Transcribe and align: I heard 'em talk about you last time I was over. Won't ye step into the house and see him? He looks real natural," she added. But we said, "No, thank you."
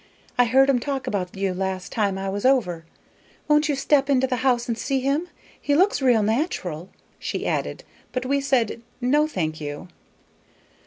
I 0.35 0.45
heard 0.45 0.67
'em 0.67 0.79
talk 0.79 1.05
about 1.05 1.37
you 1.37 1.53
last 1.53 1.91
time 1.91 2.17
I 2.17 2.27
was 2.27 2.43
over. 2.43 2.85
Won't 3.47 3.69
ye 3.69 3.75
step 3.75 4.09
into 4.09 4.25
the 4.25 4.37
house 4.37 4.67
and 4.67 4.75
see 4.75 4.99
him? 5.01 5.29
He 5.61 5.75
looks 5.75 6.01
real 6.01 6.23
natural," 6.23 6.89
she 7.19 7.45
added. 7.45 7.83
But 8.11 8.25
we 8.25 8.41
said, 8.41 8.81
"No, 8.99 9.27
thank 9.27 9.61
you." 9.61 9.89